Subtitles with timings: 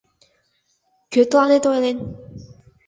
[1.11, 1.97] —Кӧ тыланет ойлен?